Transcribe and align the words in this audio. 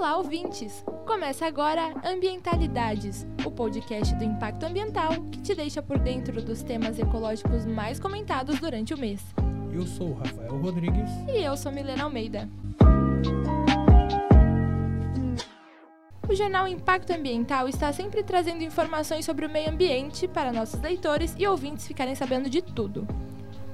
Olá, 0.00 0.16
ouvintes! 0.16 0.82
Começa 1.06 1.44
agora 1.44 1.92
Ambientalidades, 2.02 3.26
o 3.44 3.50
podcast 3.50 4.14
do 4.14 4.24
impacto 4.24 4.64
ambiental 4.64 5.10
que 5.30 5.42
te 5.42 5.54
deixa 5.54 5.82
por 5.82 5.98
dentro 5.98 6.40
dos 6.40 6.62
temas 6.62 6.98
ecológicos 6.98 7.66
mais 7.66 8.00
comentados 8.00 8.58
durante 8.58 8.94
o 8.94 8.98
mês. 8.98 9.22
Eu 9.70 9.86
sou 9.86 10.12
o 10.12 10.14
Rafael 10.14 10.58
Rodrigues. 10.58 11.10
E 11.28 11.44
eu 11.44 11.54
sou 11.54 11.70
Milena 11.70 12.04
Almeida. 12.04 12.48
O 16.26 16.34
jornal 16.34 16.66
Impacto 16.66 17.12
Ambiental 17.12 17.68
está 17.68 17.92
sempre 17.92 18.22
trazendo 18.22 18.64
informações 18.64 19.26
sobre 19.26 19.44
o 19.44 19.50
meio 19.50 19.68
ambiente 19.68 20.26
para 20.26 20.50
nossos 20.50 20.80
leitores 20.80 21.34
e 21.38 21.46
ouvintes 21.46 21.86
ficarem 21.86 22.14
sabendo 22.14 22.48
de 22.48 22.62
tudo. 22.62 23.06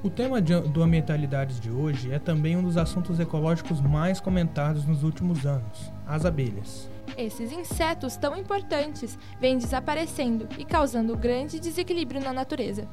O 0.06 0.10
tema 0.10 0.40
de, 0.40 0.60
do 0.60 0.84
Ambientalidades 0.84 1.58
de 1.58 1.68
hoje 1.68 2.12
é 2.12 2.20
também 2.20 2.56
um 2.56 2.62
dos 2.62 2.76
assuntos 2.76 3.18
ecológicos 3.18 3.80
mais 3.80 4.20
comentados 4.20 4.84
nos 4.86 5.02
últimos 5.02 5.44
anos: 5.44 5.90
as 6.06 6.24
abelhas. 6.24 6.88
Esses 7.18 7.50
insetos 7.50 8.16
tão 8.16 8.36
importantes 8.36 9.18
vêm 9.40 9.58
desaparecendo 9.58 10.46
e 10.56 10.64
causando 10.64 11.16
grande 11.16 11.58
desequilíbrio 11.58 12.22
na 12.22 12.32
natureza. 12.32 12.86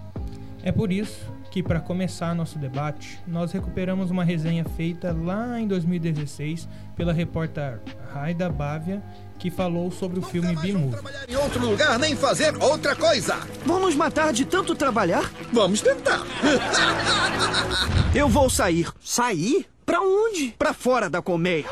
É 0.63 0.71
por 0.71 0.91
isso 0.93 1.29
que, 1.51 1.61
para 1.61 1.81
começar 1.81 2.33
nosso 2.33 2.57
debate, 2.57 3.19
nós 3.27 3.51
recuperamos 3.51 4.09
uma 4.09 4.23
resenha 4.23 4.63
feita 4.63 5.11
lá 5.11 5.59
em 5.59 5.67
2016 5.67 6.67
pela 6.95 7.11
repórter 7.11 7.79
Raida 8.13 8.49
Bávia, 8.49 9.03
que 9.37 9.51
falou 9.51 9.91
sobre 9.91 10.19
o 10.19 10.21
filme 10.21 10.55
Bimu. 10.55 10.91
trabalhar 10.91 11.29
em 11.29 11.35
outro 11.35 11.59
lugar 11.69 11.99
nem 11.99 12.15
fazer 12.15 12.55
outra 12.63 12.95
coisa. 12.95 13.35
Vão 13.65 13.81
nos 13.81 13.93
matar 13.93 14.31
de 14.31 14.45
tanto 14.45 14.73
trabalhar? 14.73 15.29
Vamos 15.51 15.81
tentar. 15.81 16.21
Eu 18.15 18.29
vou 18.29 18.49
sair. 18.49 18.87
Sair? 19.01 19.67
Pra 19.85 19.99
onde? 19.99 20.55
Pra 20.57 20.73
fora 20.73 21.09
da 21.09 21.21
colmeia. 21.21 21.65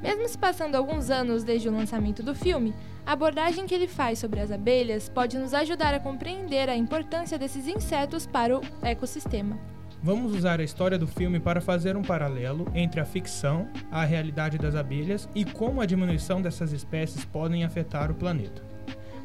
Mesmo 0.00 0.26
se 0.28 0.38
passando 0.38 0.76
alguns 0.76 1.10
anos 1.10 1.44
desde 1.44 1.68
o 1.68 1.72
lançamento 1.72 2.22
do 2.22 2.34
filme, 2.34 2.74
a 3.06 3.12
abordagem 3.12 3.66
que 3.66 3.74
ele 3.74 3.86
faz 3.86 4.18
sobre 4.18 4.40
as 4.40 4.50
abelhas 4.50 5.08
pode 5.08 5.36
nos 5.36 5.52
ajudar 5.52 5.92
a 5.92 6.00
compreender 6.00 6.70
a 6.70 6.76
importância 6.76 7.38
desses 7.38 7.68
insetos 7.68 8.26
para 8.26 8.56
o 8.56 8.62
ecossistema. 8.82 9.58
Vamos 10.02 10.34
usar 10.34 10.60
a 10.60 10.64
história 10.64 10.98
do 10.98 11.06
filme 11.06 11.38
para 11.38 11.60
fazer 11.60 11.96
um 11.96 12.02
paralelo 12.02 12.66
entre 12.74 13.00
a 13.00 13.04
ficção, 13.04 13.68
a 13.90 14.04
realidade 14.04 14.58
das 14.58 14.74
abelhas 14.74 15.28
e 15.34 15.44
como 15.44 15.80
a 15.80 15.86
diminuição 15.86 16.40
dessas 16.42 16.72
espécies 16.72 17.24
podem 17.24 17.64
afetar 17.64 18.10
o 18.10 18.14
planeta. 18.14 18.62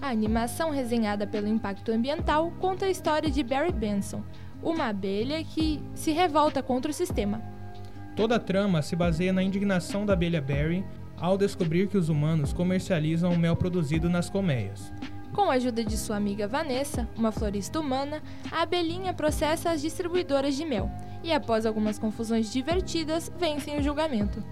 A 0.02 0.10
animação 0.10 0.72
resenhada 0.72 1.28
pelo 1.28 1.48
Impacto 1.48 1.92
Ambiental 1.92 2.52
conta 2.60 2.86
a 2.86 2.90
história 2.90 3.30
de 3.30 3.44
Barry 3.44 3.74
Benson, 3.74 4.24
uma 4.64 4.88
abelha 4.88 5.44
que 5.44 5.82
se 5.94 6.12
revolta 6.12 6.64
contra 6.64 6.92
o 6.92 6.94
sistema. 6.94 7.42
Toda 8.16 8.36
a 8.36 8.40
trama 8.40 8.82
se 8.82 8.96
baseia 8.96 9.32
na 9.32 9.44
indignação 9.44 10.06
da 10.06 10.14
abelha 10.14 10.42
Barry 10.42 10.86
ao 11.20 11.38
descobrir 11.38 11.88
que 11.88 11.98
os 11.98 12.10
humanos 12.10 12.54
comercializam 12.54 13.32
o 13.32 13.38
mel 13.38 13.56
produzido 13.56 14.10
nas 14.10 14.30
colmeias. 14.30 14.92
Com 15.34 15.52
a 15.52 15.54
ajuda 15.54 15.84
de 15.84 15.96
sua 15.96 16.16
amiga 16.16 16.48
Vanessa, 16.48 17.08
uma 17.16 17.32
florista 17.32 17.80
humana, 17.80 18.22
a 18.52 18.64
abelhinha 18.64 19.14
processa 19.14 19.70
as 19.70 19.82
distribuidoras 19.82 20.56
de 20.56 20.66
mel 20.66 20.90
e, 21.24 21.32
após 21.32 21.66
algumas 21.66 22.00
confusões 22.00 22.52
divertidas, 22.52 23.32
vencem 23.38 23.78
o 23.78 23.84
julgamento. 23.84 24.44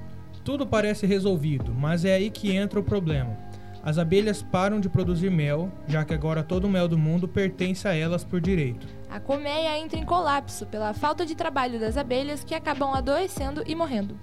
Tudo 0.43 0.65
parece 0.65 1.05
resolvido, 1.05 1.73
mas 1.73 2.05
é 2.05 2.13
aí 2.13 2.29
que 2.29 2.55
entra 2.55 2.79
o 2.79 2.83
problema. 2.83 3.35
As 3.83 3.97
abelhas 3.97 4.41
param 4.41 4.79
de 4.79 4.89
produzir 4.89 5.31
mel, 5.31 5.71
já 5.87 6.03
que 6.03 6.13
agora 6.13 6.43
todo 6.43 6.65
o 6.65 6.69
mel 6.69 6.87
do 6.87 6.97
mundo 6.97 7.27
pertence 7.27 7.87
a 7.87 7.93
elas 7.93 8.23
por 8.23 8.41
direito. 8.41 8.87
A 9.09 9.19
colmeia 9.19 9.79
entra 9.79 9.97
em 9.97 10.05
colapso 10.05 10.65
pela 10.65 10.93
falta 10.93 11.25
de 11.25 11.35
trabalho 11.35 11.79
das 11.79 11.95
abelhas 11.97 12.43
que 12.43 12.53
acabam 12.53 12.93
adoecendo 12.93 13.63
e 13.65 13.73
morrendo. 13.73 14.19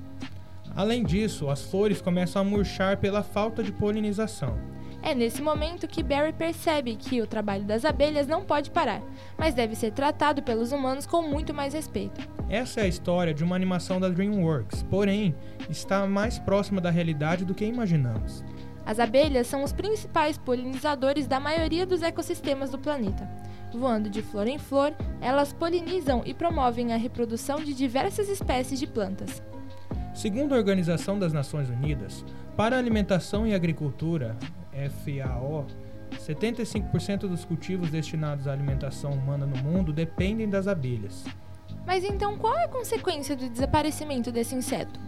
Além 0.77 1.05
disso, 1.05 1.49
as 1.49 1.63
flores 1.63 2.01
começam 2.01 2.43
a 2.43 2.45
murchar 2.45 2.97
pela 2.97 3.23
falta 3.23 3.63
de 3.63 3.71
polinização. 3.71 4.59
É 5.03 5.15
nesse 5.15 5.43
momento 5.43 5.87
que 5.87 6.03
Barry 6.03 6.33
percebe 6.33 6.97
que 6.97 7.21
o 7.21 7.27
trabalho 7.27 7.65
das 7.65 7.85
abelhas 7.85 8.27
não 8.27 8.43
pode 8.43 8.71
parar, 8.71 9.03
mas 9.37 9.53
deve 9.53 9.77
ser 9.77 9.93
tratado 9.93 10.43
pelos 10.43 10.73
humanos 10.73 11.07
com 11.07 11.21
muito 11.21 11.53
mais 11.53 11.75
respeito. 11.75 12.27
Essa 12.49 12.81
é 12.81 12.85
a 12.85 12.89
história 12.89 13.35
de 13.35 13.45
uma 13.45 13.55
animação 13.55 14.01
da 14.01 14.09
DreamWorks, 14.09 14.83
porém, 14.85 15.35
está 15.69 16.07
mais 16.07 16.39
próxima 16.39 16.81
da 16.81 16.91
realidade 16.91 17.45
do 17.45 17.55
que 17.55 17.67
imaginamos. 17.67 18.43
As 18.87 18.99
abelhas 18.99 19.47
são 19.47 19.63
os 19.63 19.73
principais 19.73 20.39
polinizadores 20.39 21.27
da 21.27 21.39
maioria 21.39 21.85
dos 21.85 22.03
ecossistemas 22.03 22.71
do 22.71 22.79
planeta. 22.79 23.29
Voando 23.75 24.09
de 24.09 24.23
flor 24.23 24.47
em 24.47 24.59
flor, 24.59 24.95
elas 25.21 25.53
polinizam 25.53 26.23
e 26.25 26.33
promovem 26.33 26.93
a 26.93 26.97
reprodução 26.97 27.63
de 27.63 27.75
diversas 27.75 28.29
espécies 28.29 28.79
de 28.79 28.87
plantas. 28.87 29.43
Segundo 30.15 30.55
a 30.55 30.57
Organização 30.57 31.19
das 31.19 31.33
Nações 31.33 31.69
Unidas, 31.69 32.25
para 32.57 32.77
a 32.77 32.79
alimentação 32.79 33.45
e 33.45 33.53
agricultura, 33.53 34.37
FAO, 35.05 35.67
75% 36.13 37.27
dos 37.27 37.45
cultivos 37.45 37.91
destinados 37.91 38.47
à 38.47 38.53
alimentação 38.53 39.11
humana 39.11 39.45
no 39.45 39.57
mundo 39.57 39.93
dependem 39.93 40.49
das 40.49 40.69
abelhas. 40.69 41.25
Mas 41.85 42.05
então 42.05 42.39
qual 42.39 42.57
é 42.57 42.65
a 42.65 42.69
consequência 42.69 43.35
do 43.35 43.51
desaparecimento 43.51 44.31
desse 44.31 44.55
inseto? 44.55 45.01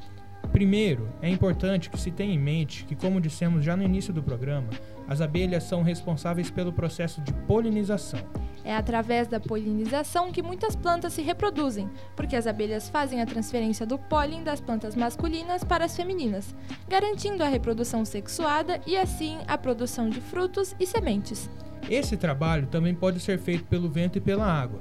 Primeiro, 0.51 1.09
é 1.23 1.29
importante 1.29 1.89
que 1.89 2.01
se 2.01 2.11
tenha 2.11 2.35
em 2.35 2.39
mente 2.39 2.85
que, 2.85 2.97
como 2.97 3.21
dissemos 3.21 3.65
já 3.65 3.77
no 3.77 3.85
início 3.85 4.13
do 4.13 4.23
programa, 4.23 4.71
as 5.07 5.21
abelhas 5.21 5.63
são 5.65 5.83
responsáveis 5.83 6.51
pelo 6.51 6.73
processo 6.73 7.21
de 7.21 7.33
polinização. 7.33 8.21
É 8.67 8.75
através 8.75 9.29
da 9.29 9.39
polinização 9.39 10.33
que 10.33 10.43
muitas 10.43 10.75
plantas 10.75 11.13
se 11.13 11.23
reproduzem, 11.23 11.89
porque 12.17 12.35
as 12.35 12.49
abelhas 12.49 12.89
fazem 12.89 13.23
a 13.23 13.27
transferência 13.27 13.87
do 13.87 13.97
pólen 13.97 14.43
das 14.43 14.61
plantas 14.61 14.97
masculinas 14.97 15.63
para 15.63 15.85
as 15.85 15.97
femininas, 15.97 16.53
garantindo 16.89 17.45
a 17.45 17.49
reprodução 17.49 18.05
sexuada 18.05 18.81
e 18.85 18.97
assim 18.97 19.39
a 19.47 19.57
produção 19.57 20.11
de 20.11 20.21
frutos 20.21 20.75
e 20.81 20.87
sementes. 20.87 21.49
Esse 21.89 22.17
trabalho 22.17 22.67
também 22.67 22.93
pode 22.93 23.21
ser 23.21 23.39
feito 23.39 23.63
pelo 23.67 23.89
vento 23.89 24.19
e 24.19 24.21
pela 24.21 24.45
água, 24.45 24.81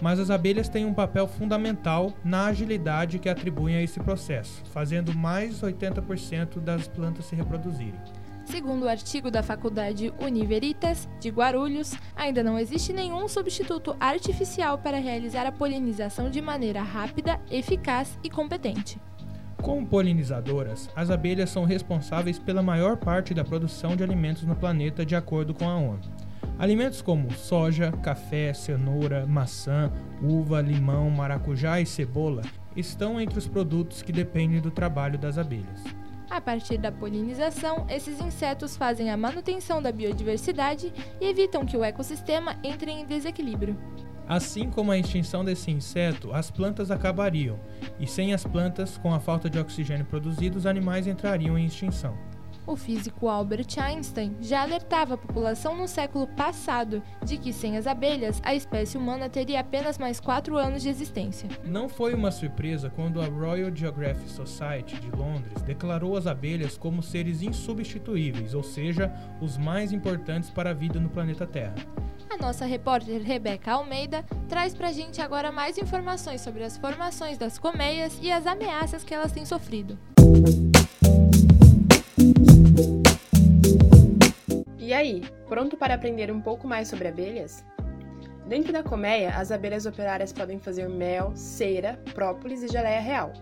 mas 0.00 0.18
as 0.18 0.30
abelhas 0.30 0.70
têm 0.70 0.86
um 0.86 0.94
papel 0.94 1.28
fundamental 1.28 2.14
na 2.24 2.46
agilidade 2.46 3.18
que 3.18 3.28
atribuem 3.28 3.76
a 3.76 3.82
esse 3.82 4.00
processo, 4.00 4.62
fazendo 4.72 5.14
mais 5.14 5.60
80% 5.60 6.58
das 6.60 6.88
plantas 6.88 7.26
se 7.26 7.36
reproduzirem. 7.36 8.00
Segundo 8.46 8.84
o 8.84 8.88
artigo 8.88 9.28
da 9.28 9.42
Faculdade 9.42 10.14
Univeritas 10.20 11.08
de 11.18 11.30
Guarulhos, 11.30 11.94
ainda 12.14 12.44
não 12.44 12.56
existe 12.56 12.92
nenhum 12.92 13.26
substituto 13.26 13.96
artificial 13.98 14.78
para 14.78 15.00
realizar 15.00 15.46
a 15.46 15.52
polinização 15.52 16.30
de 16.30 16.40
maneira 16.40 16.80
rápida, 16.80 17.40
eficaz 17.50 18.16
e 18.22 18.30
competente. 18.30 19.00
Como 19.60 19.84
polinizadoras, 19.84 20.88
as 20.94 21.10
abelhas 21.10 21.50
são 21.50 21.64
responsáveis 21.64 22.38
pela 22.38 22.62
maior 22.62 22.96
parte 22.96 23.34
da 23.34 23.44
produção 23.44 23.96
de 23.96 24.04
alimentos 24.04 24.44
no 24.44 24.54
planeta, 24.54 25.04
de 25.04 25.16
acordo 25.16 25.52
com 25.52 25.68
a 25.68 25.76
ONU. 25.76 26.00
Alimentos 26.56 27.02
como 27.02 27.32
soja, 27.32 27.90
café, 28.00 28.54
cenoura, 28.54 29.26
maçã, 29.26 29.90
uva, 30.22 30.60
limão, 30.60 31.10
maracujá 31.10 31.80
e 31.80 31.86
cebola 31.86 32.42
estão 32.76 33.20
entre 33.20 33.38
os 33.38 33.48
produtos 33.48 34.02
que 34.02 34.12
dependem 34.12 34.60
do 34.60 34.70
trabalho 34.70 35.18
das 35.18 35.36
abelhas. 35.36 35.82
A 36.28 36.40
partir 36.40 36.76
da 36.76 36.90
polinização, 36.90 37.86
esses 37.88 38.20
insetos 38.20 38.76
fazem 38.76 39.10
a 39.10 39.16
manutenção 39.16 39.80
da 39.80 39.92
biodiversidade 39.92 40.92
e 41.20 41.26
evitam 41.26 41.64
que 41.64 41.76
o 41.76 41.84
ecossistema 41.84 42.56
entre 42.64 42.90
em 42.90 43.06
desequilíbrio. 43.06 43.78
Assim 44.28 44.68
como 44.68 44.90
a 44.90 44.98
extinção 44.98 45.44
desse 45.44 45.70
inseto, 45.70 46.32
as 46.32 46.50
plantas 46.50 46.90
acabariam, 46.90 47.60
e 48.00 48.08
sem 48.08 48.34
as 48.34 48.42
plantas, 48.42 48.98
com 48.98 49.14
a 49.14 49.20
falta 49.20 49.48
de 49.48 49.58
oxigênio 49.58 50.04
produzido, 50.04 50.58
os 50.58 50.66
animais 50.66 51.06
entrariam 51.06 51.56
em 51.56 51.66
extinção. 51.66 52.18
O 52.66 52.74
físico 52.74 53.28
Albert 53.28 53.78
Einstein 53.78 54.36
já 54.40 54.62
alertava 54.62 55.14
a 55.14 55.18
população 55.18 55.76
no 55.76 55.86
século 55.86 56.26
passado 56.26 57.00
de 57.24 57.38
que 57.38 57.52
sem 57.52 57.76
as 57.76 57.86
abelhas 57.86 58.40
a 58.44 58.56
espécie 58.56 58.98
humana 58.98 59.28
teria 59.28 59.60
apenas 59.60 59.98
mais 59.98 60.18
quatro 60.18 60.56
anos 60.56 60.82
de 60.82 60.88
existência. 60.88 61.48
Não 61.64 61.88
foi 61.88 62.12
uma 62.12 62.32
surpresa 62.32 62.90
quando 62.90 63.20
a 63.20 63.26
Royal 63.26 63.70
Geographic 63.72 64.28
Society 64.28 64.96
de 64.96 65.10
Londres 65.12 65.62
declarou 65.62 66.16
as 66.16 66.26
abelhas 66.26 66.76
como 66.76 67.04
seres 67.04 67.40
insubstituíveis, 67.40 68.52
ou 68.52 68.64
seja, 68.64 69.14
os 69.40 69.56
mais 69.56 69.92
importantes 69.92 70.50
para 70.50 70.70
a 70.70 70.74
vida 70.74 70.98
no 70.98 71.08
planeta 71.08 71.46
Terra. 71.46 71.76
A 72.28 72.36
nossa 72.36 72.66
repórter 72.66 73.22
Rebeca 73.22 73.72
Almeida 73.72 74.24
traz 74.48 74.74
pra 74.74 74.90
gente 74.90 75.22
agora 75.22 75.52
mais 75.52 75.78
informações 75.78 76.40
sobre 76.40 76.64
as 76.64 76.76
formações 76.76 77.38
das 77.38 77.58
colmeias 77.58 78.18
e 78.20 78.32
as 78.32 78.44
ameaças 78.44 79.04
que 79.04 79.14
elas 79.14 79.30
têm 79.30 79.44
sofrido. 79.44 79.96
E 84.86 84.94
aí, 84.94 85.20
pronto 85.48 85.76
para 85.76 85.94
aprender 85.94 86.30
um 86.30 86.40
pouco 86.40 86.64
mais 86.68 86.86
sobre 86.86 87.08
abelhas? 87.08 87.64
Dentro 88.46 88.72
da 88.72 88.84
colmeia, 88.84 89.30
as 89.30 89.50
abelhas 89.50 89.84
operárias 89.84 90.32
podem 90.32 90.60
fazer 90.60 90.88
mel, 90.88 91.32
cera, 91.34 92.00
própolis 92.14 92.62
e 92.62 92.68
geleia 92.68 93.00
real. 93.00 93.32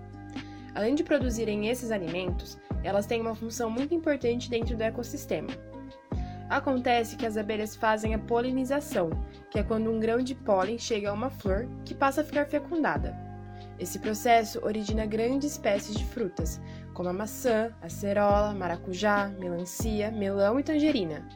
Além 0.74 0.94
de 0.94 1.04
produzirem 1.04 1.68
esses 1.68 1.90
alimentos, 1.90 2.58
elas 2.82 3.04
têm 3.04 3.20
uma 3.20 3.34
função 3.34 3.68
muito 3.68 3.94
importante 3.94 4.48
dentro 4.48 4.74
do 4.74 4.82
ecossistema. 4.82 5.50
Acontece 6.48 7.14
que 7.14 7.26
as 7.26 7.36
abelhas 7.36 7.76
fazem 7.76 8.14
a 8.14 8.18
polinização, 8.18 9.10
que 9.50 9.58
é 9.58 9.62
quando 9.62 9.90
um 9.90 10.00
grão 10.00 10.22
de 10.22 10.34
pólen 10.34 10.78
chega 10.78 11.10
a 11.10 11.12
uma 11.12 11.28
flor 11.28 11.68
que 11.84 11.94
passa 11.94 12.22
a 12.22 12.24
ficar 12.24 12.46
fecundada. 12.46 13.14
Esse 13.78 13.98
processo 13.98 14.64
origina 14.64 15.04
grandes 15.04 15.52
espécies 15.52 15.94
de 15.94 16.06
frutas, 16.06 16.58
como 16.94 17.08
a 17.08 17.12
maçã, 17.12 17.72
acerola, 17.82 18.54
maracujá, 18.54 19.30
melancia, 19.38 20.10
melão 20.10 20.58
e 20.58 20.62
tangerina. 20.62 21.28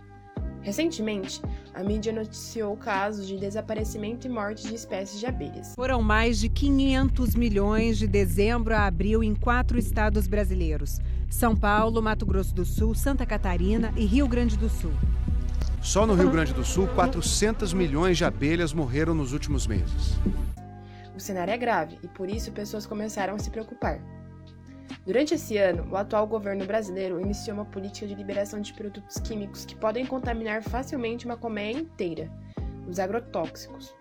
Recentemente, 0.62 1.40
a 1.75 1.82
mídia 1.82 2.12
noticiou 2.12 2.76
casos 2.76 3.26
de 3.26 3.37
desaparecimento 3.37 4.26
e 4.26 4.31
morte 4.31 4.66
de 4.66 4.75
espécies 4.75 5.20
de 5.20 5.26
abelhas. 5.26 5.75
Foram 5.75 6.02
mais 6.02 6.38
de 6.38 6.49
500 6.49 7.34
milhões 7.34 7.99
de 7.99 8.06
dezembro 8.06 8.75
a 8.75 8.87
abril 8.87 9.22
em 9.22 9.34
quatro 9.34 9.78
estados 9.78 10.26
brasileiros: 10.26 11.00
São 11.28 11.56
Paulo, 11.56 12.02
Mato 12.02 12.25
Grosso 12.25 12.55
do 12.55 12.64
Sul, 12.64 12.94
Santa 12.94 13.26
Catarina 13.26 13.93
e 13.96 14.05
Rio 14.05 14.28
Grande 14.28 14.56
do 14.56 14.69
Sul. 14.69 14.93
Só 15.82 16.06
no 16.06 16.14
Rio 16.14 16.31
Grande 16.31 16.52
do 16.52 16.64
Sul, 16.64 16.88
400 16.88 17.72
milhões 17.72 18.19
de 18.19 18.25
abelhas 18.25 18.72
morreram 18.72 19.14
nos 19.14 19.32
últimos 19.32 19.66
meses. 19.66 20.19
O 21.16 21.20
cenário 21.20 21.52
é 21.52 21.56
grave 21.56 21.99
e 22.02 22.08
por 22.08 22.28
isso 22.28 22.52
pessoas 22.52 22.84
começaram 22.84 23.34
a 23.34 23.38
se 23.38 23.50
preocupar. 23.50 24.00
Durante 25.05 25.35
esse 25.35 25.56
ano, 25.56 25.87
o 25.90 25.96
atual 25.96 26.26
governo 26.26 26.64
brasileiro 26.67 27.20
iniciou 27.20 27.56
uma 27.56 27.64
política 27.64 28.06
de 28.06 28.14
liberação 28.14 28.61
de 28.61 28.73
produtos 28.73 29.19
químicos 29.19 29.64
que 29.64 29.75
podem 29.75 30.05
contaminar 30.05 30.62
facilmente 30.62 31.25
uma 31.25 31.37
colmeia 31.37 31.73
inteira, 31.73 32.31
os 32.87 32.99
agrotóxicos. 32.99 33.94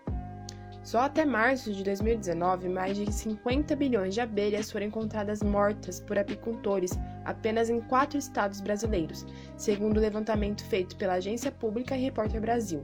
Só 0.82 1.00
até 1.00 1.24
março 1.24 1.72
de 1.72 1.84
2019, 1.84 2.68
mais 2.68 2.96
de 2.96 3.12
50 3.12 3.76
bilhões 3.76 4.14
de 4.14 4.22
abelhas 4.22 4.70
foram 4.70 4.86
encontradas 4.86 5.42
mortas 5.42 6.00
por 6.00 6.18
apicultores 6.18 6.92
apenas 7.26 7.68
em 7.68 7.80
quatro 7.80 8.18
estados 8.18 8.60
brasileiros, 8.60 9.26
segundo 9.56 9.98
o 9.98 10.00
levantamento 10.00 10.64
feito 10.64 10.96
pela 10.96 11.14
agência 11.14 11.52
pública 11.52 11.94
Repórter 11.94 12.40
Brasil. 12.40 12.82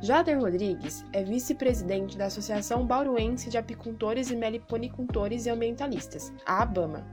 Jader 0.00 0.38
Rodrigues 0.38 1.04
é 1.12 1.24
vice-presidente 1.24 2.16
da 2.16 2.26
Associação 2.26 2.86
Bauruense 2.86 3.50
de 3.50 3.58
Apicultores 3.58 4.30
e 4.30 4.36
Meliponicultores 4.36 5.44
e 5.44 5.50
Ambientalistas, 5.50 6.32
a 6.46 6.62
ABAMA. 6.62 7.04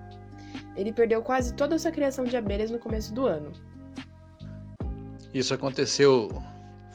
Ele 0.75 0.93
perdeu 0.93 1.23
quase 1.23 1.55
toda 1.55 1.75
a 1.75 1.79
sua 1.79 1.91
criação 1.91 2.25
de 2.25 2.37
abelhas 2.37 2.69
no 2.69 2.77
começo 2.77 3.11
do 3.11 3.25
ano. 3.25 3.51
Isso 5.33 5.51
aconteceu, 5.53 6.29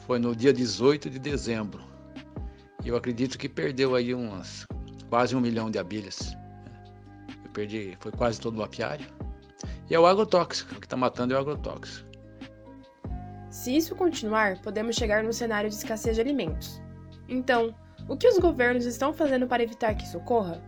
foi 0.05 0.17
no 0.17 0.33
dia 0.33 0.53
18 0.53 1.09
de 1.09 1.19
dezembro. 1.19 1.83
Eu 2.85 2.95
acredito 2.95 3.37
que 3.37 3.49
perdeu 3.49 3.93
aí 3.93 4.13
umas 4.13 4.65
quase 5.09 5.35
um 5.35 5.41
milhão 5.41 5.69
de 5.69 5.77
abelhas. 5.77 6.37
Eu 7.43 7.51
perdi, 7.51 7.97
foi 7.99 8.13
quase 8.13 8.39
todo 8.39 8.57
o 8.59 8.63
apiário. 8.63 9.05
E 9.89 9.93
é 9.93 9.99
o 9.99 10.05
agrotóxico, 10.05 10.73
o 10.73 10.79
que 10.79 10.85
está 10.85 10.95
matando 10.95 11.33
é 11.33 11.37
o 11.37 11.41
agrotóxico. 11.41 12.10
Se 13.61 13.77
isso 13.77 13.95
continuar, 13.95 14.57
podemos 14.57 14.95
chegar 14.95 15.23
num 15.23 15.31
cenário 15.31 15.69
de 15.69 15.75
escassez 15.75 16.15
de 16.15 16.21
alimentos. 16.21 16.81
Então, 17.29 17.75
o 18.09 18.17
que 18.17 18.27
os 18.27 18.39
governos 18.39 18.87
estão 18.87 19.13
fazendo 19.13 19.45
para 19.45 19.61
evitar 19.61 19.93
que 19.93 20.03
isso 20.03 20.17
ocorra? 20.17 20.59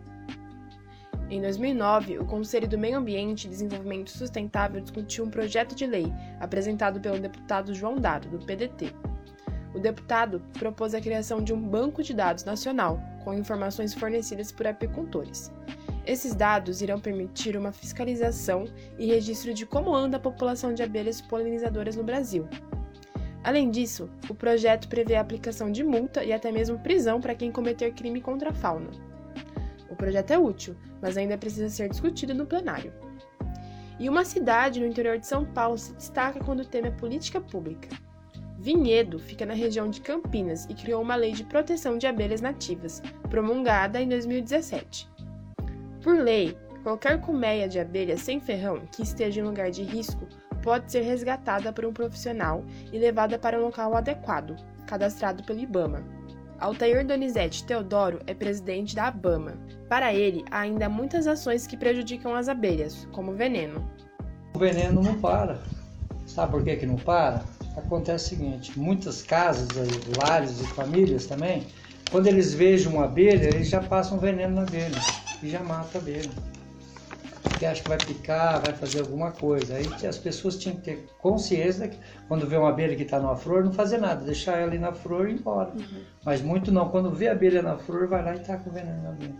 Em 1.27 1.41
2009, 1.41 2.19
o 2.19 2.25
Conselho 2.25 2.67
do 2.67 2.77
Meio 2.77 2.99
Ambiente 2.99 3.45
e 3.45 3.49
Desenvolvimento 3.49 4.11
Sustentável 4.11 4.79
discutiu 4.79 5.25
um 5.25 5.31
projeto 5.31 5.73
de 5.73 5.87
lei 5.87 6.05
apresentado 6.39 7.01
pelo 7.01 7.19
deputado 7.19 7.73
João 7.73 7.95
Dado, 7.95 8.29
do 8.29 8.45
PDT. 8.45 8.93
O 9.73 9.79
deputado 9.79 10.39
propôs 10.59 10.93
a 10.93 11.01
criação 11.01 11.41
de 11.41 11.51
um 11.51 11.59
banco 11.59 12.03
de 12.03 12.13
dados 12.13 12.43
nacional 12.43 13.01
com 13.23 13.33
informações 13.33 13.95
fornecidas 13.95 14.51
por 14.51 14.67
apicultores. 14.67 15.51
Esses 16.05 16.35
dados 16.35 16.79
irão 16.79 16.99
permitir 16.99 17.57
uma 17.57 17.71
fiscalização 17.71 18.65
e 18.99 19.07
registro 19.07 19.51
de 19.51 19.65
como 19.65 19.95
anda 19.95 20.17
a 20.17 20.19
população 20.19 20.75
de 20.75 20.83
abelhas 20.83 21.21
polinizadoras 21.21 21.95
no 21.95 22.03
Brasil. 22.03 22.47
Além 23.43 23.69
disso, 23.69 24.09
o 24.29 24.33
projeto 24.33 24.87
prevê 24.87 25.15
a 25.15 25.21
aplicação 25.21 25.69
de 25.69 25.83
multa 25.83 26.23
e 26.23 26.31
até 26.31 26.51
mesmo 26.51 26.79
prisão 26.79 27.19
para 27.19 27.35
quem 27.35 27.51
cometer 27.51 27.91
crime 27.93 28.21
contra 28.21 28.51
a 28.51 28.53
fauna. 28.53 28.89
O 29.89 29.95
projeto 29.95 30.31
é 30.31 30.37
útil, 30.39 30.75
mas 31.01 31.17
ainda 31.17 31.37
precisa 31.37 31.69
ser 31.69 31.89
discutido 31.89 32.33
no 32.33 32.45
plenário. 32.45 32.93
E 33.99 34.09
uma 34.09 34.23
cidade 34.23 34.79
no 34.79 34.87
interior 34.87 35.19
de 35.19 35.27
São 35.27 35.45
Paulo 35.45 35.77
se 35.77 35.93
destaca 35.93 36.39
quando 36.39 36.61
o 36.61 36.65
tema 36.65 36.87
é 36.87 36.91
política 36.91 37.41
pública. 37.41 37.89
Vinhedo 38.57 39.19
fica 39.19 39.45
na 39.45 39.53
região 39.53 39.89
de 39.89 39.99
Campinas 39.99 40.65
e 40.69 40.73
criou 40.73 41.01
uma 41.01 41.15
lei 41.15 41.33
de 41.33 41.43
proteção 41.43 41.97
de 41.97 42.07
abelhas 42.07 42.39
nativas, 42.39 43.01
promulgada 43.29 44.01
em 44.01 44.07
2017. 44.07 45.09
Por 46.01 46.17
lei, 46.17 46.57
qualquer 46.81 47.19
colmeia 47.19 47.67
de 47.67 47.77
abelha 47.77 48.15
sem 48.15 48.39
ferrão 48.39 48.87
que 48.91 49.03
esteja 49.03 49.41
em 49.41 49.43
lugar 49.43 49.69
de 49.69 49.83
risco 49.83 50.27
pode 50.63 50.91
ser 50.91 51.01
resgatada 51.01 51.71
por 51.71 51.85
um 51.85 51.93
profissional 51.93 52.63
e 52.91 52.97
levada 52.97 53.37
para 53.37 53.59
um 53.59 53.65
local 53.65 53.95
adequado, 53.95 54.55
cadastrado 54.87 55.43
pelo 55.43 55.59
IBAMA. 55.59 56.01
Altair 56.59 57.05
Donizete 57.05 57.65
Teodoro 57.65 58.21
é 58.25 58.33
presidente 58.33 58.95
da 58.95 59.07
ABAMA. 59.07 59.57
Para 59.89 60.13
ele, 60.13 60.45
há 60.49 60.61
ainda 60.61 60.87
muitas 60.87 61.27
ações 61.27 61.67
que 61.67 61.75
prejudicam 61.75 62.33
as 62.33 62.47
abelhas, 62.47 63.05
como 63.11 63.33
veneno. 63.33 63.85
O 64.55 64.59
veneno 64.59 65.01
não 65.01 65.19
para. 65.19 65.59
Sabe 66.25 66.53
por 66.53 66.63
que, 66.63 66.77
que 66.77 66.85
não 66.85 66.95
para? 66.95 67.43
Acontece 67.75 68.27
o 68.27 68.29
seguinte: 68.29 68.79
muitas 68.79 69.21
casas, 69.21 69.67
lares 70.17 70.61
e 70.61 70.67
famílias 70.67 71.25
também, 71.25 71.67
quando 72.09 72.27
eles 72.27 72.53
vejam 72.53 72.93
uma 72.93 73.05
abelha, 73.05 73.47
eles 73.47 73.67
já 73.67 73.81
passam 73.81 74.17
veneno 74.17 74.55
na 74.55 74.61
abelha 74.61 75.01
e 75.41 75.49
já 75.49 75.59
mata 75.59 75.97
a 75.97 76.01
abelha. 76.01 76.52
Porque 77.43 77.65
acha 77.65 77.83
que 77.83 77.89
vai 77.89 77.97
picar, 77.97 78.61
vai 78.61 78.73
fazer 78.73 79.01
alguma 79.01 79.31
coisa. 79.31 79.75
Aí 79.75 79.85
as 80.07 80.17
pessoas 80.17 80.57
tinham 80.57 80.77
que 80.77 80.83
ter 80.83 81.05
consciência 81.19 81.89
que 81.89 81.97
quando 82.27 82.47
vê 82.47 82.55
uma 82.55 82.69
abelha 82.69 82.95
que 82.95 83.03
está 83.03 83.19
numa 83.19 83.35
flor, 83.35 83.63
não 83.63 83.73
fazer 83.73 83.97
nada, 83.97 84.23
deixar 84.23 84.57
ela 84.57 84.71
ali 84.71 84.79
na 84.79 84.93
flor 84.93 85.27
e 85.27 85.33
ir 85.33 85.39
embora. 85.39 85.71
Uhum. 85.71 86.03
Mas 86.25 86.41
muito 86.41 86.71
não, 86.71 86.89
quando 86.89 87.11
vê 87.11 87.27
a 87.27 87.33
abelha 87.33 87.61
na 87.61 87.77
flor, 87.77 88.07
vai 88.07 88.23
lá 88.23 88.35
e 88.35 88.39
taca 88.39 88.69
o 88.69 88.73
veneno 88.73 89.03
na 89.03 89.09
abelha. 89.09 89.35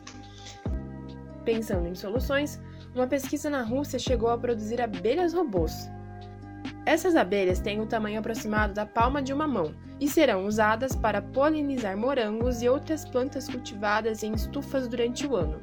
Pensando 1.45 1.88
em 1.88 1.95
soluções, 1.95 2.59
uma 2.94 3.07
pesquisa 3.07 3.50
na 3.50 3.63
Rússia 3.63 3.97
chegou 3.97 4.29
a 4.29 4.38
produzir 4.38 4.81
abelhas 4.81 5.33
robôs. 5.33 5.89
Essas 6.85 7.15
abelhas 7.15 7.59
têm 7.59 7.79
o 7.79 7.83
um 7.83 7.88
tamanho 7.88 8.19
aproximado 8.19 8.73
da 8.73 8.85
palma 8.85 9.21
de 9.21 9.33
uma 9.33 9.47
mão 9.47 9.73
e 10.00 10.07
serão 10.07 10.45
usadas 10.45 10.95
para 10.95 11.21
polinizar 11.21 11.97
morangos 11.97 12.61
e 12.61 12.67
outras 12.67 13.05
plantas 13.05 13.47
cultivadas 13.47 14.21
em 14.21 14.33
estufas 14.33 14.88
durante 14.88 15.25
o 15.25 15.35
ano. 15.35 15.61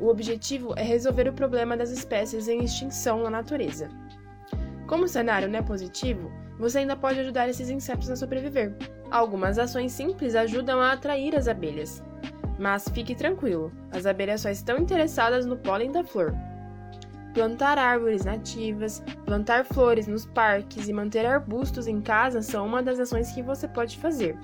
O 0.00 0.08
objetivo 0.08 0.74
é 0.76 0.82
resolver 0.82 1.28
o 1.28 1.32
problema 1.32 1.76
das 1.76 1.90
espécies 1.90 2.46
em 2.46 2.62
extinção 2.62 3.22
na 3.22 3.30
natureza. 3.30 3.88
Como 4.86 5.04
o 5.04 5.08
cenário 5.08 5.48
não 5.48 5.58
é 5.58 5.62
positivo, 5.62 6.32
você 6.58 6.78
ainda 6.78 6.96
pode 6.96 7.20
ajudar 7.20 7.48
esses 7.48 7.68
insetos 7.68 8.08
a 8.08 8.16
sobreviver. 8.16 8.74
Algumas 9.10 9.58
ações 9.58 9.92
simples 9.92 10.34
ajudam 10.34 10.80
a 10.80 10.92
atrair 10.92 11.36
as 11.36 11.48
abelhas. 11.48 12.02
Mas 12.58 12.88
fique 12.88 13.14
tranquilo, 13.14 13.72
as 13.92 14.06
abelhas 14.06 14.40
só 14.40 14.50
estão 14.50 14.78
interessadas 14.78 15.46
no 15.46 15.56
pólen 15.56 15.92
da 15.92 16.04
flor. 16.04 16.34
Plantar 17.34 17.78
árvores 17.78 18.24
nativas, 18.24 19.02
plantar 19.24 19.64
flores 19.64 20.06
nos 20.06 20.26
parques 20.26 20.88
e 20.88 20.92
manter 20.92 21.26
arbustos 21.26 21.86
em 21.86 22.00
casa 22.00 22.42
são 22.42 22.66
uma 22.66 22.82
das 22.82 22.98
ações 22.98 23.30
que 23.32 23.42
você 23.42 23.68
pode 23.68 23.98
fazer. 23.98 24.36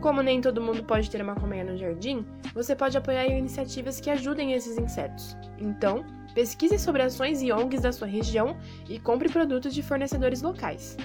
Como 0.00 0.22
nem 0.22 0.40
todo 0.40 0.62
mundo 0.62 0.82
pode 0.82 1.10
ter 1.10 1.20
uma 1.20 1.34
colmeia 1.34 1.62
no 1.62 1.76
jardim, 1.76 2.24
você 2.54 2.74
pode 2.74 2.96
apoiar 2.96 3.26
iniciativas 3.26 4.00
que 4.00 4.08
ajudem 4.08 4.54
esses 4.54 4.78
insetos. 4.78 5.36
Então, 5.58 6.04
pesquise 6.34 6.78
sobre 6.78 7.02
ações 7.02 7.42
e 7.42 7.52
ONGs 7.52 7.82
da 7.82 7.92
sua 7.92 8.06
região 8.06 8.56
e 8.88 8.98
compre 8.98 9.28
produtos 9.28 9.74
de 9.74 9.82
fornecedores 9.82 10.40
locais. 10.40 10.96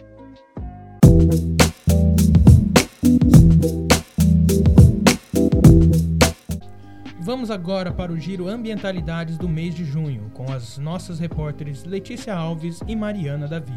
Vamos 7.19 7.51
agora 7.51 7.91
para 7.91 8.13
o 8.13 8.17
giro 8.17 8.47
Ambientalidades 8.47 9.37
do 9.37 9.49
mês 9.49 9.75
de 9.75 9.83
junho, 9.83 10.31
com 10.33 10.49
as 10.53 10.77
nossas 10.77 11.19
repórteres 11.19 11.83
Letícia 11.83 12.33
Alves 12.33 12.79
e 12.87 12.95
Mariana 12.95 13.45
Davi. 13.45 13.73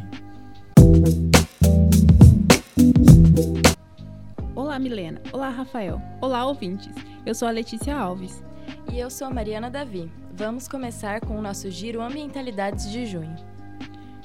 Olá, 4.78 4.84
Milena. 4.84 5.20
Olá, 5.32 5.50
Rafael. 5.50 6.00
Olá, 6.20 6.46
ouvintes. 6.46 6.94
Eu 7.26 7.34
sou 7.34 7.48
a 7.48 7.50
Letícia 7.50 7.96
Alves. 7.96 8.44
E 8.92 8.96
eu 8.96 9.10
sou 9.10 9.26
a 9.26 9.30
Mariana 9.30 9.68
Davi. 9.68 10.08
Vamos 10.32 10.68
começar 10.68 11.20
com 11.20 11.36
o 11.36 11.42
nosso 11.42 11.68
giro 11.68 12.00
Ambientalidades 12.00 12.88
de 12.88 13.04
junho. 13.04 13.34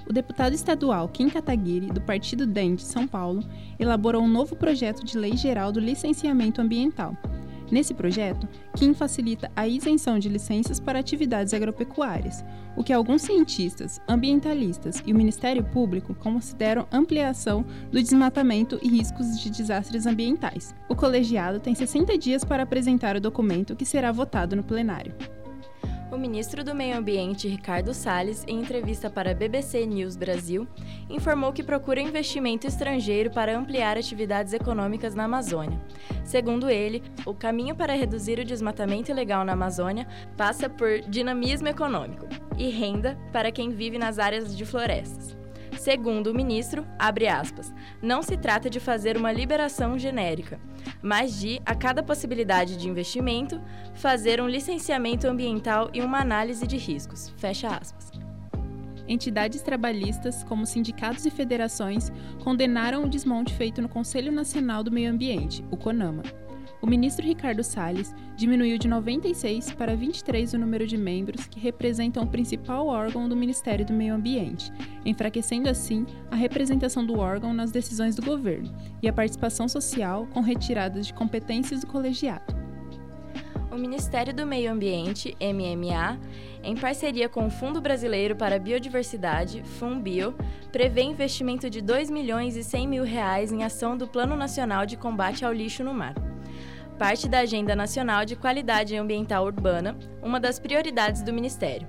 O 0.08 0.14
deputado 0.14 0.54
estadual 0.54 1.10
Kim 1.10 1.28
Kataguiri, 1.28 1.88
do 1.88 2.00
Partido 2.00 2.46
DEM 2.46 2.76
de 2.76 2.84
São 2.84 3.08
Paulo, 3.08 3.44
elaborou 3.80 4.22
um 4.22 4.28
novo 4.28 4.56
projeto 4.56 5.04
de 5.04 5.18
lei 5.18 5.36
geral 5.36 5.72
do 5.72 5.80
licenciamento 5.80 6.62
ambiental, 6.62 7.18
Nesse 7.74 7.96
projeto, 7.96 8.48
Kim 8.76 8.94
facilita 8.94 9.52
a 9.56 9.68
isenção 9.68 10.20
de 10.20 10.30
licenças 10.30 10.80
para 10.80 11.00
atividades 11.00 11.56
agropecuárias, 11.56 12.46
o 12.78 12.84
que 12.84 12.94
alguns 12.94 13.24
cientistas, 13.24 14.00
ambientalistas 14.08 15.02
e 15.08 15.12
o 15.12 15.16
Ministério 15.16 15.64
Público 15.64 16.14
consideram 16.14 16.88
ampliação 16.92 17.66
do 17.92 18.00
desmatamento 18.00 18.80
e 18.84 18.88
riscos 18.88 19.40
de 19.40 19.50
desastres 19.50 20.06
ambientais. 20.06 20.76
O 20.88 20.96
colegiado 20.96 21.60
tem 21.60 21.74
60 21.74 22.16
dias 22.16 22.46
para 22.46 22.62
apresentar 22.62 23.16
o 23.16 23.22
documento 23.22 23.76
que 23.76 23.88
será 23.88 24.12
votado 24.12 24.56
no 24.56 24.64
plenário. 24.64 25.16
O 26.14 26.18
ministro 26.18 26.64
do 26.64 26.76
Meio 26.76 26.96
Ambiente, 26.96 27.48
Ricardo 27.48 27.92
Salles, 27.92 28.46
em 28.48 28.60
entrevista 28.60 29.10
para 29.10 29.32
a 29.32 29.34
BBC 29.34 29.84
News 29.84 30.16
Brasil, 30.16 30.68
informou 31.10 31.52
que 31.52 31.64
procura 31.64 32.00
investimento 32.00 32.68
estrangeiro 32.68 33.32
para 33.32 33.58
ampliar 33.58 33.98
atividades 33.98 34.54
econômicas 34.54 35.16
na 35.16 35.24
Amazônia. 35.24 35.82
Segundo 36.24 36.70
ele, 36.70 37.02
o 37.26 37.34
caminho 37.34 37.76
para 37.76 37.96
reduzir 37.96 38.38
o 38.38 38.46
desmatamento 38.46 39.10
ilegal 39.10 39.44
na 39.44 39.54
Amazônia 39.54 40.08
passa 40.38 40.70
por 40.70 41.00
dinamismo 41.02 41.68
econômico 41.68 42.28
e 42.60 42.70
renda 42.70 43.18
para 43.32 43.52
quem 43.52 43.72
vive 43.72 43.98
nas 43.98 44.20
áreas 44.20 44.56
de 44.56 44.66
florestas. 44.68 45.43
Segundo 45.84 46.28
o 46.28 46.34
ministro, 46.34 46.88
abre 46.98 47.28
aspas, 47.28 47.74
não 48.02 48.24
se 48.24 48.38
trata 48.38 48.70
de 48.70 48.80
fazer 48.80 49.18
uma 49.18 49.34
liberação 49.34 50.00
genérica, 50.00 50.58
mas 51.02 51.38
de, 51.38 51.62
a 51.66 51.76
cada 51.76 52.02
possibilidade 52.02 52.78
de 52.78 52.88
investimento, 52.88 53.62
fazer 53.94 54.40
um 54.40 54.48
licenciamento 54.48 55.28
ambiental 55.28 55.90
e 55.94 56.00
uma 56.00 56.22
análise 56.22 56.66
de 56.66 56.78
riscos. 56.78 57.34
Fecha 57.36 57.68
aspas. 57.68 58.14
Entidades 59.10 59.62
trabalhistas, 59.62 60.42
como 60.46 60.66
sindicatos 60.66 61.26
e 61.26 61.30
federações, 61.30 62.14
condenaram 62.42 63.04
o 63.04 63.10
desmonte 63.10 63.54
feito 63.54 63.82
no 63.82 63.90
Conselho 63.90 64.32
Nacional 64.32 64.86
do 64.86 64.92
Meio 64.92 65.12
Ambiente, 65.12 65.66
o 65.70 65.76
CONAMA. 65.76 66.24
O 66.84 66.86
ministro 66.86 67.26
Ricardo 67.26 67.64
Salles 67.64 68.14
diminuiu 68.36 68.78
de 68.78 68.90
96 68.90 69.72
para 69.72 69.96
23 69.96 70.54
o 70.54 70.58
número 70.58 70.86
de 70.86 70.98
membros 70.98 71.48
que 71.48 71.58
representam 71.58 72.24
o 72.24 72.28
principal 72.28 72.88
órgão 72.88 73.30
do 73.30 73.38
Ministério 73.38 73.86
do 73.86 73.94
Meio 73.94 74.14
Ambiente, 74.14 74.70
enfraquecendo 75.06 75.70
assim 75.70 76.06
a 76.30 76.36
representação 76.36 77.06
do 77.06 77.18
órgão 77.18 77.54
nas 77.54 77.72
decisões 77.72 78.18
do 78.18 78.22
governo 78.22 78.70
e 79.02 79.08
a 79.08 79.14
participação 79.14 79.70
social 79.70 80.28
com 80.34 80.42
retiradas 80.42 81.08
de 81.08 81.14
competências 81.14 81.80
do 81.80 81.88
colegiado. 81.88 82.54
O 83.72 83.78
Ministério 83.78 84.34
do 84.34 84.46
Meio 84.46 84.70
Ambiente, 84.70 85.38
MMA, 85.40 86.20
em 86.62 86.76
parceria 86.76 87.30
com 87.30 87.48
o 87.48 87.50
Fundo 87.50 87.80
Brasileiro 87.80 88.36
para 88.36 88.58
a 88.58 88.60
Biodiversidade, 88.60 89.64
FUNBio, 89.64 90.36
prevê 90.70 91.04
investimento 91.04 91.70
de 91.70 91.80
2 91.80 92.10
milhões 92.10 92.58
e 92.58 92.64
100 92.64 92.88
mil 92.90 93.04
reais 93.06 93.54
em 93.54 93.64
ação 93.64 93.96
do 93.96 94.06
Plano 94.06 94.36
Nacional 94.36 94.86
de 94.86 94.98
Combate 94.98 95.46
ao 95.46 95.54
Lixo 95.54 95.82
no 95.82 95.94
Mar 95.94 96.33
parte 96.94 97.28
da 97.28 97.40
Agenda 97.40 97.76
Nacional 97.76 98.24
de 98.26 98.36
Qualidade 98.36 98.96
Ambiental 98.96 99.46
Urbana, 99.46 99.98
uma 100.22 100.40
das 100.40 100.60
prioridades 100.60 101.22
do 101.22 101.34
Ministério. 101.34 101.88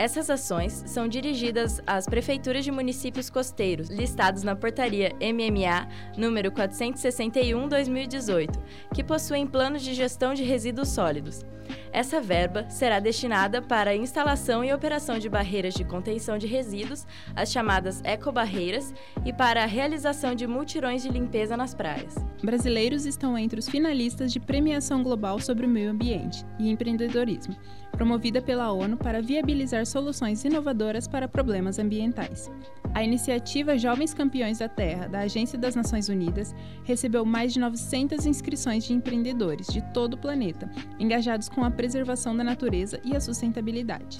Essas 0.00 0.30
ações 0.30 0.82
são 0.86 1.06
dirigidas 1.06 1.82
às 1.86 2.06
prefeituras 2.06 2.64
de 2.64 2.70
municípios 2.70 3.28
costeiros, 3.28 3.90
listados 3.90 4.42
na 4.42 4.56
portaria 4.56 5.12
MMA 5.20 5.86
número 6.16 6.50
461/2018, 6.50 8.58
que 8.94 9.04
possuem 9.04 9.46
planos 9.46 9.82
de 9.82 9.92
gestão 9.92 10.32
de 10.32 10.42
resíduos 10.42 10.88
sólidos. 10.88 11.44
Essa 11.92 12.18
verba 12.18 12.64
será 12.70 12.98
destinada 12.98 13.60
para 13.60 13.90
a 13.90 13.94
instalação 13.94 14.64
e 14.64 14.72
operação 14.72 15.18
de 15.18 15.28
barreiras 15.28 15.74
de 15.74 15.84
contenção 15.84 16.38
de 16.38 16.46
resíduos, 16.46 17.06
as 17.36 17.52
chamadas 17.52 18.00
ecobarreiras, 18.02 18.94
e 19.26 19.34
para 19.34 19.64
a 19.64 19.66
realização 19.66 20.34
de 20.34 20.46
multirões 20.46 21.02
de 21.02 21.10
limpeza 21.10 21.58
nas 21.58 21.74
praias. 21.74 22.14
Brasileiros 22.42 23.04
estão 23.04 23.36
entre 23.36 23.58
os 23.58 23.68
finalistas 23.68 24.32
de 24.32 24.40
Premiação 24.40 25.02
Global 25.02 25.38
sobre 25.38 25.66
o 25.66 25.68
Meio 25.68 25.90
Ambiente 25.90 26.42
e 26.58 26.70
Empreendedorismo, 26.70 27.54
promovida 27.90 28.40
pela 28.40 28.72
ONU 28.72 28.96
para 28.96 29.20
viabilizar 29.20 29.84
soluções 29.86 30.44
inovadoras 30.44 31.06
para 31.06 31.28
problemas 31.28 31.78
ambientais. 31.78 32.50
A 32.94 33.04
iniciativa 33.04 33.78
Jovens 33.78 34.12
Campeões 34.12 34.58
da 34.58 34.68
Terra, 34.68 35.06
da 35.06 35.20
Agência 35.20 35.58
das 35.58 35.76
Nações 35.76 36.08
Unidas, 36.08 36.54
recebeu 36.84 37.24
mais 37.24 37.52
de 37.52 37.60
900 37.60 38.26
inscrições 38.26 38.84
de 38.84 38.92
empreendedores 38.92 39.66
de 39.68 39.80
todo 39.92 40.14
o 40.14 40.18
planeta, 40.18 40.70
engajados 40.98 41.48
com 41.48 41.64
a 41.64 41.70
preservação 41.70 42.36
da 42.36 42.42
natureza 42.42 43.00
e 43.04 43.14
a 43.14 43.20
sustentabilidade. 43.20 44.18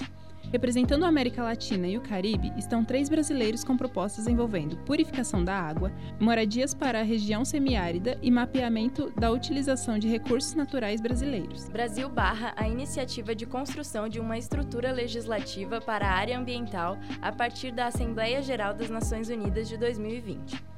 Representando 0.51 1.05
a 1.05 1.07
América 1.07 1.41
Latina 1.41 1.87
e 1.87 1.97
o 1.97 2.01
Caribe, 2.01 2.51
estão 2.57 2.83
três 2.83 3.07
brasileiros 3.07 3.63
com 3.63 3.77
propostas 3.77 4.27
envolvendo 4.27 4.75
purificação 4.79 5.45
da 5.45 5.55
água, 5.55 5.93
moradias 6.19 6.73
para 6.73 6.99
a 6.99 7.03
região 7.03 7.45
semiárida 7.45 8.17
e 8.21 8.29
mapeamento 8.29 9.09
da 9.11 9.31
utilização 9.31 9.97
de 9.97 10.09
recursos 10.09 10.53
naturais 10.53 10.99
brasileiros. 10.99 11.69
Brasil 11.69 12.09
barra 12.09 12.53
a 12.57 12.67
iniciativa 12.67 13.33
de 13.33 13.45
construção 13.45 14.09
de 14.09 14.19
uma 14.19 14.37
estrutura 14.37 14.91
legislativa 14.91 15.79
para 15.79 16.05
a 16.05 16.11
área 16.11 16.37
ambiental 16.37 16.97
a 17.21 17.31
partir 17.31 17.71
da 17.71 17.87
Assembleia 17.87 18.41
Geral 18.41 18.73
das 18.73 18.89
Nações 18.89 19.29
Unidas 19.29 19.69
de 19.69 19.77
2020. 19.77 20.70